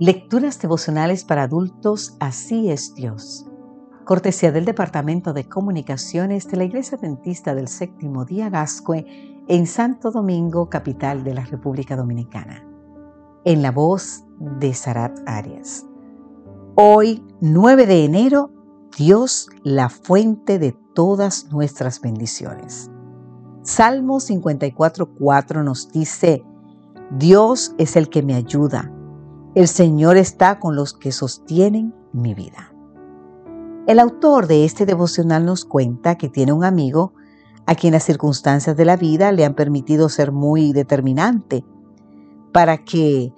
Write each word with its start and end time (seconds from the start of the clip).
Lecturas 0.00 0.60
devocionales 0.60 1.24
para 1.24 1.42
adultos, 1.42 2.16
así 2.20 2.70
es 2.70 2.94
Dios. 2.94 3.48
Cortesía 4.04 4.52
del 4.52 4.64
Departamento 4.64 5.32
de 5.32 5.48
Comunicaciones 5.48 6.46
de 6.46 6.56
la 6.56 6.62
Iglesia 6.62 6.96
Dentista 6.98 7.52
del 7.52 7.66
Séptimo 7.66 8.24
Día 8.24 8.48
Gascue 8.48 9.04
en 9.48 9.66
Santo 9.66 10.12
Domingo, 10.12 10.68
capital 10.70 11.24
de 11.24 11.34
la 11.34 11.44
República 11.44 11.96
Dominicana. 11.96 12.64
En 13.44 13.60
la 13.60 13.72
voz 13.72 14.24
de 14.38 14.72
Sarat 14.72 15.18
Arias. 15.26 15.84
Hoy, 16.76 17.26
9 17.40 17.86
de 17.86 18.04
enero, 18.04 18.52
Dios, 18.96 19.48
la 19.64 19.88
fuente 19.88 20.60
de 20.60 20.76
todas 20.94 21.50
nuestras 21.50 22.00
bendiciones. 22.00 22.88
Salmo 23.62 24.20
54.4 24.20 25.64
nos 25.64 25.90
dice, 25.90 26.44
Dios 27.10 27.74
es 27.78 27.96
el 27.96 28.08
que 28.08 28.22
me 28.22 28.36
ayuda 28.36 28.92
el 29.54 29.68
Señor 29.68 30.16
está 30.16 30.58
con 30.58 30.76
los 30.76 30.92
que 30.92 31.12
sostienen 31.12 31.94
mi 32.12 32.34
vida. 32.34 32.72
El 33.86 33.98
autor 33.98 34.46
de 34.46 34.64
este 34.64 34.84
devocional 34.84 35.46
nos 35.46 35.64
cuenta 35.64 36.16
que 36.16 36.28
tiene 36.28 36.52
un 36.52 36.64
amigo 36.64 37.14
a 37.66 37.74
quien 37.74 37.92
las 37.94 38.04
circunstancias 38.04 38.76
de 38.76 38.84
la 38.84 38.96
vida 38.96 39.32
le 39.32 39.44
han 39.44 39.54
permitido 39.54 40.08
ser 40.08 40.32
muy 40.32 40.72
determinante 40.72 41.64
para 42.52 42.78
que 42.78 43.32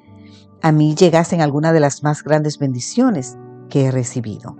a 0.62 0.72
mí 0.72 0.94
llegasen 0.94 1.40
algunas 1.40 1.72
de 1.72 1.80
las 1.80 2.02
más 2.02 2.22
grandes 2.22 2.58
bendiciones 2.58 3.38
que 3.68 3.86
he 3.86 3.90
recibido. 3.90 4.56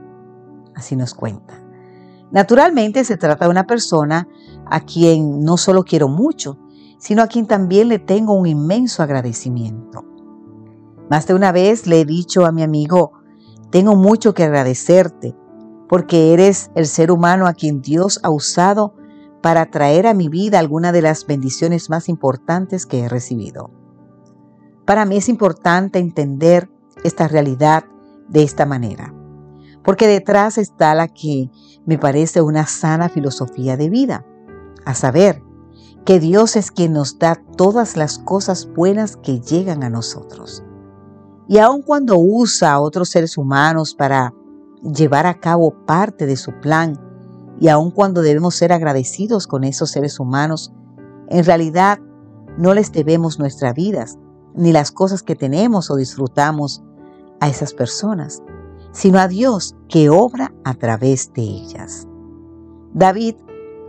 Así 0.74 0.96
nos 0.96 1.14
cuenta. 1.14 1.62
Naturalmente 2.30 3.04
se 3.04 3.16
trata 3.16 3.46
de 3.46 3.50
una 3.50 3.66
persona 3.66 4.28
a 4.66 4.80
quien 4.80 5.40
no 5.40 5.56
solo 5.56 5.84
quiero 5.84 6.08
mucho, 6.08 6.58
sino 6.98 7.22
a 7.22 7.26
quien 7.26 7.46
también 7.46 7.88
le 7.88 7.98
tengo 7.98 8.34
un 8.34 8.46
inmenso 8.46 9.02
agradecimiento. 9.02 10.04
Más 11.10 11.26
de 11.26 11.34
una 11.34 11.50
vez 11.50 11.88
le 11.88 12.00
he 12.00 12.04
dicho 12.04 12.46
a 12.46 12.52
mi 12.52 12.62
amigo, 12.62 13.12
tengo 13.70 13.96
mucho 13.96 14.32
que 14.32 14.44
agradecerte 14.44 15.36
porque 15.88 16.32
eres 16.32 16.70
el 16.76 16.86
ser 16.86 17.10
humano 17.10 17.48
a 17.48 17.52
quien 17.52 17.82
Dios 17.82 18.20
ha 18.22 18.30
usado 18.30 18.94
para 19.42 19.72
traer 19.72 20.06
a 20.06 20.14
mi 20.14 20.28
vida 20.28 20.60
alguna 20.60 20.92
de 20.92 21.02
las 21.02 21.26
bendiciones 21.26 21.90
más 21.90 22.08
importantes 22.08 22.86
que 22.86 23.00
he 23.00 23.08
recibido. 23.08 23.72
Para 24.84 25.04
mí 25.04 25.16
es 25.16 25.28
importante 25.28 25.98
entender 25.98 26.70
esta 27.02 27.26
realidad 27.26 27.84
de 28.28 28.44
esta 28.44 28.64
manera, 28.64 29.12
porque 29.82 30.06
detrás 30.06 30.58
está 30.58 30.94
la 30.94 31.08
que 31.08 31.50
me 31.86 31.98
parece 31.98 32.40
una 32.40 32.66
sana 32.66 33.08
filosofía 33.08 33.76
de 33.76 33.90
vida, 33.90 34.24
a 34.84 34.94
saber, 34.94 35.42
que 36.04 36.20
Dios 36.20 36.54
es 36.54 36.70
quien 36.70 36.92
nos 36.92 37.18
da 37.18 37.34
todas 37.56 37.96
las 37.96 38.18
cosas 38.18 38.68
buenas 38.72 39.16
que 39.16 39.40
llegan 39.40 39.82
a 39.82 39.90
nosotros. 39.90 40.62
Y 41.50 41.58
aun 41.58 41.82
cuando 41.82 42.16
usa 42.16 42.70
a 42.70 42.80
otros 42.80 43.08
seres 43.08 43.36
humanos 43.36 43.96
para 43.96 44.32
llevar 44.84 45.26
a 45.26 45.40
cabo 45.40 45.74
parte 45.84 46.24
de 46.24 46.36
su 46.36 46.52
plan, 46.60 46.96
y 47.58 47.66
aun 47.66 47.90
cuando 47.90 48.22
debemos 48.22 48.54
ser 48.54 48.72
agradecidos 48.72 49.48
con 49.48 49.64
esos 49.64 49.90
seres 49.90 50.20
humanos, 50.20 50.72
en 51.28 51.44
realidad 51.44 51.98
no 52.56 52.72
les 52.72 52.92
debemos 52.92 53.40
nuestras 53.40 53.74
vidas, 53.74 54.16
ni 54.54 54.70
las 54.70 54.92
cosas 54.92 55.24
que 55.24 55.34
tenemos 55.34 55.90
o 55.90 55.96
disfrutamos 55.96 56.84
a 57.40 57.48
esas 57.48 57.74
personas, 57.74 58.44
sino 58.92 59.18
a 59.18 59.26
Dios 59.26 59.74
que 59.88 60.08
obra 60.08 60.54
a 60.62 60.74
través 60.74 61.32
de 61.32 61.42
ellas. 61.42 62.06
David 62.94 63.34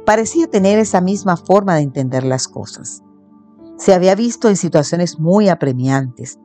parecía 0.04 0.48
tener 0.48 0.80
esa 0.80 1.00
misma 1.00 1.38
forma 1.38 1.76
de 1.76 1.82
entender 1.82 2.24
las 2.24 2.48
cosas. 2.48 3.04
Se 3.78 3.94
había 3.94 4.16
visto 4.16 4.50
en 4.50 4.56
situaciones 4.56 5.20
muy 5.20 5.48
apremiantes, 5.48 6.40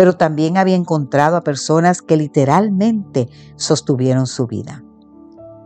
pero 0.00 0.14
también 0.14 0.56
había 0.56 0.76
encontrado 0.76 1.36
a 1.36 1.42
personas 1.42 2.00
que 2.00 2.16
literalmente 2.16 3.28
sostuvieron 3.56 4.26
su 4.26 4.46
vida. 4.46 4.82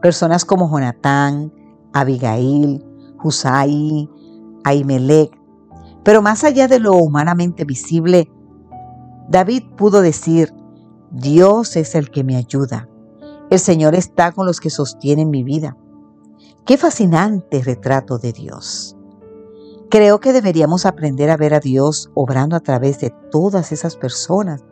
Personas 0.03 0.44
como 0.44 0.69
Jonatán, 0.69 1.53
Abigail, 1.92 2.84
Husai, 3.22 4.10
Ahimelech. 4.64 5.31
Pero 6.03 6.20
más 6.20 6.42
allá 6.42 6.66
de 6.66 6.81
lo 6.81 6.94
humanamente 6.94 7.64
visible, 7.64 8.28
David 9.28 9.66
pudo 9.76 10.00
decir, 10.00 10.53
Dios 11.12 11.76
es 11.76 11.94
el 11.94 12.10
que 12.10 12.25
me 12.25 12.34
ayuda. 12.34 12.88
El 13.50 13.60
Señor 13.60 13.94
está 13.94 14.32
con 14.32 14.47
los 14.47 14.58
que 14.58 14.70
sostienen 14.70 15.31
mi 15.31 15.44
vida. 15.44 15.76
Qué 16.66 16.76
fascinante 16.76 17.62
retrato 17.62 18.19
de 18.19 18.32
Dios. 18.32 18.94
Creo 19.90 20.18
que 20.18 20.32
deberíamos 20.32 20.86
aprender 20.86 21.30
a 21.30 21.36
ver 21.36 21.54
a 21.54 21.60
Dios 21.60 22.10
obrando 22.14 22.56
a 22.56 22.60
través 22.60 22.98
de 22.98 23.12
todas 23.30 23.70
esas 23.70 23.96
personas 23.96 24.64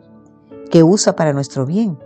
que 0.69 0.83
usa 0.83 1.15
para 1.15 1.33
nuestro 1.33 1.65
bien. 1.65 1.97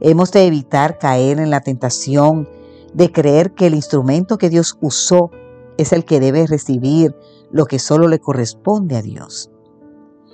Hemos 0.00 0.30
de 0.30 0.46
evitar 0.46 0.98
caer 0.98 1.40
en 1.40 1.50
la 1.50 1.60
tentación 1.60 2.48
de 2.92 3.10
creer 3.10 3.54
que 3.54 3.66
el 3.66 3.74
instrumento 3.74 4.38
que 4.38 4.50
Dios 4.50 4.78
usó 4.80 5.30
es 5.78 5.92
el 5.92 6.04
que 6.04 6.20
debe 6.20 6.46
recibir 6.46 7.16
lo 7.50 7.66
que 7.66 7.78
solo 7.78 8.08
le 8.08 8.20
corresponde 8.20 8.96
a 8.96 9.02
Dios. 9.02 9.50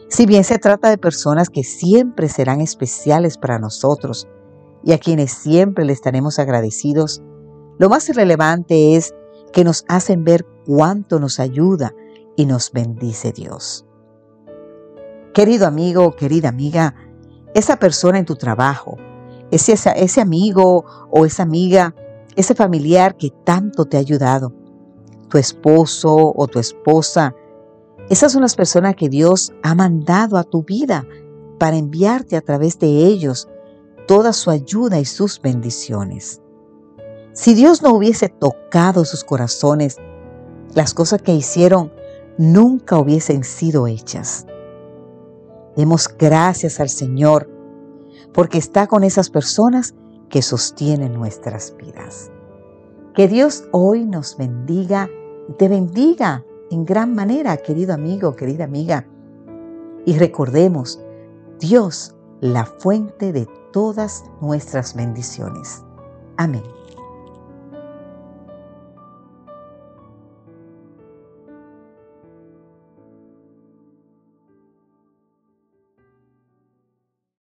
Si 0.09 0.27
bien 0.27 0.45
se 0.45 0.59
trata 0.59 0.91
de 0.91 0.99
personas 0.99 1.49
que 1.49 1.63
siempre 1.63 2.29
serán 2.29 2.61
especiales 2.61 3.39
para 3.39 3.59
nosotros 3.59 4.27
y 4.83 4.93
a 4.93 4.99
quienes 4.99 5.31
siempre 5.31 5.85
le 5.85 5.93
estaremos 5.93 6.39
agradecidos, 6.39 7.23
lo 7.79 7.89
más 7.89 8.09
relevante 8.15 8.97
es 8.97 9.15
que 9.53 9.65
nos 9.65 9.85
hacen 9.89 10.25
ver 10.25 10.45
cuánto 10.67 11.21
nos 11.21 11.41
ayuda 11.41 11.95
y 12.41 12.47
nos 12.47 12.73
bendice 12.73 13.33
Dios. 13.33 13.85
Querido 15.35 15.67
amigo, 15.67 16.17
querida 16.17 16.49
amiga, 16.49 16.95
esa 17.55 17.77
persona 17.77 18.19
en 18.19 18.25
tu 18.25 18.35
trabajo, 18.35 18.97
ese, 19.51 19.75
ese 19.75 20.21
amigo 20.21 20.85
o 21.11 21.27
esa 21.27 21.43
amiga, 21.43 21.95
ese 22.37 22.55
familiar 22.55 23.17
que 23.17 23.31
tanto 23.45 23.85
te 23.85 23.99
ha 23.99 24.01
ayudado, 24.01 24.55
tu 25.29 25.37
esposo 25.37 26.33
o 26.35 26.47
tu 26.49 26.59
esposa, 26.59 27.35
esas 28.09 28.33
son 28.33 28.41
las 28.41 28.57
personas 28.57 28.97
que 28.97 29.11
Dios 29.11 29.53
ha 29.63 29.75
mandado 29.75 30.39
a 30.39 30.45
tu 30.45 30.63
vida 30.63 31.07
para 31.59 31.77
enviarte 31.77 32.37
a 32.37 32.41
través 32.41 32.79
de 32.79 32.87
ellos 32.87 33.49
toda 34.09 34.33
su 34.33 34.51
ayuda 34.51 34.99
y 34.99 35.05
sus 35.05 35.43
bendiciones. 35.43 36.41
Si 37.33 37.55
Dios 37.55 37.83
no 37.83 37.93
hubiese 37.93 38.31
tocado 38.31 39.05
sus 39.05 39.25
corazones, 39.25 39.99
las 40.75 40.95
cosas 40.95 41.21
que 41.21 41.35
hicieron 41.35 41.93
nunca 42.39 42.99
hubiesen 42.99 43.45
sido 43.45 43.87
hechas. 43.87 44.47
Demos 45.77 46.09
gracias 46.19 46.81
al 46.81 46.89
Señor 46.89 47.49
porque 48.33 48.59
está 48.59 48.87
con 48.87 49.05
esas 49.05 49.31
personas 49.31 49.95
que 50.29 50.43
sostienen 50.43 51.13
nuestras 51.13 51.75
vidas. 51.77 52.31
Que 53.15 53.29
Dios 53.29 53.65
hoy 53.73 54.05
nos 54.05 54.37
bendiga 54.37 55.09
y 55.49 55.53
te 55.55 55.69
bendiga 55.69 56.45
en 56.71 56.85
gran 56.85 57.15
manera, 57.15 57.57
querido 57.57 57.93
amigo, 57.93 58.37
querida 58.37 58.65
amiga. 58.65 59.07
Y 60.07 60.17
recordemos, 60.17 61.01
Dios, 61.59 62.15
la 62.41 62.65
fuente 62.65 63.33
de 63.33 63.47
todas 63.73 64.25
nuestras 64.41 64.95
bendiciones. 64.95 65.83
Amén. 66.37 66.80